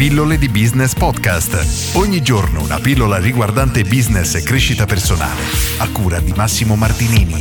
[0.00, 1.94] Pillole di Business Podcast.
[1.94, 5.42] Ogni giorno una pillola riguardante business e crescita personale.
[5.78, 7.34] A cura di Massimo Martinini.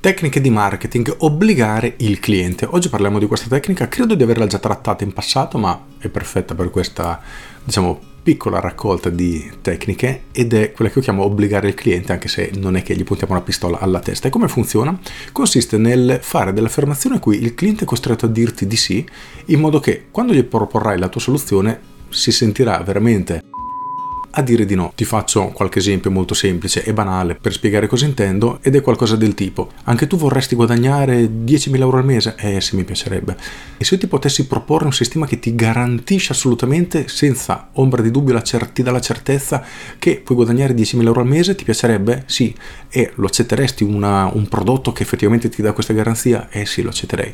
[0.00, 2.66] Tecniche di marketing, obbligare il cliente.
[2.68, 6.56] Oggi parliamo di questa tecnica, credo di averla già trattata in passato, ma è perfetta
[6.56, 7.20] per questa,
[7.62, 12.28] diciamo, piccola raccolta di tecniche ed è quella che io chiamo obbligare il cliente, anche
[12.28, 14.28] se non è che gli puntiamo una pistola alla testa.
[14.28, 14.98] E come funziona?
[15.32, 19.04] Consiste nel fare delle affermazioni a cui il cliente è costretto a dirti di sì,
[19.46, 23.42] in modo che quando gli proporrai la tua soluzione si sentirà veramente
[24.32, 24.92] a dire di no.
[24.94, 29.16] Ti faccio qualche esempio molto semplice e banale per spiegare cosa intendo ed è qualcosa
[29.16, 32.34] del tipo anche tu vorresti guadagnare 10.000 euro al mese?
[32.38, 33.36] Eh sì, mi piacerebbe.
[33.76, 38.10] E se io ti potessi proporre un sistema che ti garantisce assolutamente senza ombra di
[38.10, 39.64] dubbio la cer- ti dà la certezza
[39.98, 42.24] che puoi guadagnare 10.000 euro al mese, ti piacerebbe?
[42.26, 42.54] Sì.
[42.88, 46.48] E lo accetteresti una, un prodotto che effettivamente ti dà questa garanzia?
[46.50, 47.32] Eh sì, lo accetterei.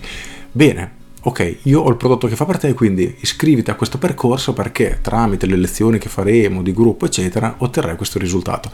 [0.50, 0.97] Bene,
[1.28, 4.98] ok, io ho il prodotto che fa per te, quindi iscriviti a questo percorso perché
[5.02, 8.70] tramite le lezioni che faremo di gruppo, eccetera, otterrai questo risultato.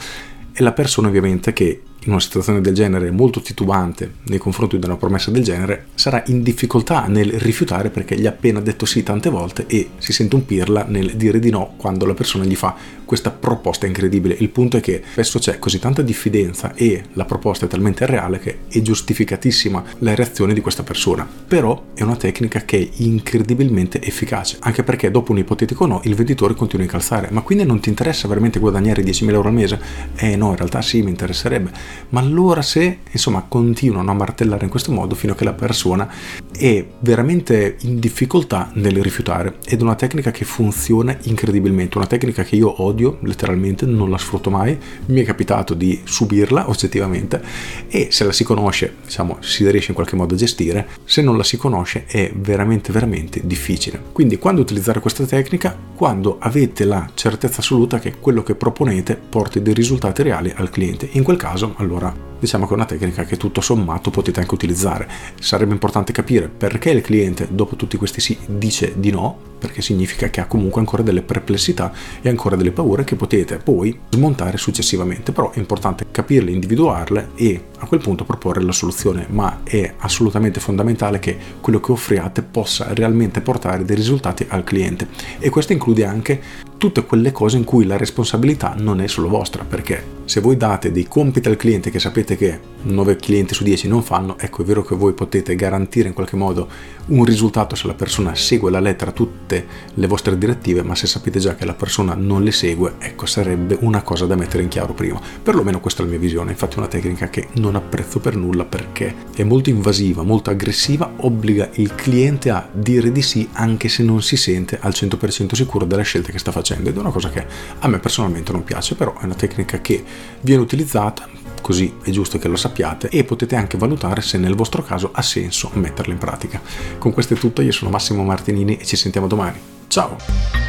[0.53, 4.85] E la persona ovviamente che in una situazione del genere molto titubante nei confronti di
[4.85, 9.03] una promessa del genere sarà in difficoltà nel rifiutare perché gli ha appena detto sì
[9.03, 12.55] tante volte e si sente un pirla nel dire di no quando la persona gli
[12.55, 14.35] fa questa proposta incredibile.
[14.39, 18.39] Il punto è che spesso c'è così tanta diffidenza e la proposta è talmente reale
[18.39, 21.29] che è giustificatissima la reazione di questa persona.
[21.47, 26.15] Però è una tecnica che è incredibilmente efficace, anche perché dopo un ipotetico no il
[26.15, 27.29] venditore continua a incalzare.
[27.31, 29.81] Ma quindi non ti interessa veramente guadagnare 10.000 euro al mese?
[30.17, 31.71] Eh no, in realtà sì, mi interesserebbe
[32.11, 36.09] ma allora se insomma continuano a martellare in questo modo fino a che la persona
[36.57, 42.43] è veramente in difficoltà nel rifiutare ed è una tecnica che funziona incredibilmente, una tecnica
[42.43, 47.43] che io odio letteralmente, non la sfrutto mai, mi è capitato di subirla oggettivamente
[47.89, 51.37] e se la si conosce diciamo si riesce in qualche modo a gestire, se non
[51.37, 54.01] la si conosce è veramente veramente difficile.
[54.13, 55.77] Quindi quando utilizzare questa tecnica?
[55.95, 61.09] Quando avete la certezza assoluta che quello che proponete porti dei risultati reali al cliente,
[61.13, 65.09] in quel caso allora diciamo che è una tecnica che tutto sommato potete anche utilizzare.
[65.41, 70.29] Sarebbe importante capire perché il cliente dopo tutti questi sì dice di no, perché significa
[70.29, 71.91] che ha comunque ancora delle perplessità
[72.21, 77.65] e ancora delle paure che potete poi smontare successivamente, però è importante capirle, individuarle e
[77.79, 82.93] a quel punto proporre la soluzione, ma è assolutamente fondamentale che quello che offriate possa
[82.93, 85.09] realmente portare dei risultati al cliente.
[85.39, 86.41] E questo include anche
[86.77, 90.91] tutte quelle cose in cui la responsabilità non è solo vostra, perché se voi date
[90.91, 94.65] dei compiti al cliente che sapete che 9 clienti su 10 non fanno, ecco è
[94.65, 96.69] vero che voi potete garantire in qualche modo
[97.07, 101.39] un risultato se la persona segue la lettera tutte le vostre direttive, ma se sapete
[101.39, 104.95] già che la persona non le segue, ecco sarebbe una cosa da mettere in chiaro
[104.95, 105.21] prima.
[105.43, 108.65] Perlomeno questa è la mia visione, infatti è una tecnica che non apprezzo per nulla
[108.65, 114.03] perché è molto invasiva, molto aggressiva, obbliga il cliente a dire di sì anche se
[114.03, 117.31] non si sente al 100% sicuro della scelta che sta facendo ed è una cosa
[117.31, 117.47] che
[117.79, 120.03] a me personalmente non piace, però è una tecnica che
[120.41, 121.29] viene utilizzata
[121.65, 125.23] così è giusto che lo sappiate e potete anche valutare se nel vostro caso ha
[125.23, 126.61] senso metterla in pratica.
[126.99, 129.59] Con questo è tutto, io sono Massimo Martinini e ci sentiamo domani.
[129.89, 130.64] Ciao!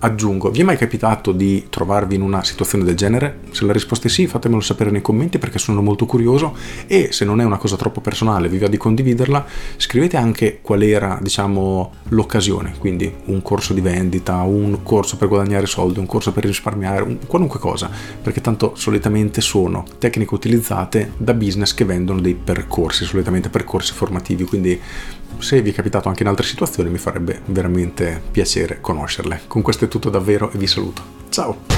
[0.00, 3.40] Aggiungo, vi è mai capitato di trovarvi in una situazione del genere?
[3.50, 6.54] Se la risposta è sì, fatemelo sapere nei commenti perché sono molto curioso
[6.86, 9.44] e se non è una cosa troppo personale, vi va di condividerla,
[9.76, 15.66] scrivete anche qual era, diciamo, l'occasione, quindi un corso di vendita, un corso per guadagnare
[15.66, 17.90] soldi, un corso per risparmiare, un, qualunque cosa,
[18.22, 24.44] perché tanto solitamente sono tecniche utilizzate da business che vendono dei percorsi, solitamente percorsi formativi,
[24.44, 24.80] quindi
[25.38, 29.42] se vi è capitato anche in altre situazioni mi farebbe veramente piacere conoscerle.
[29.46, 31.02] Con questo è tutto davvero e vi saluto.
[31.28, 31.77] Ciao!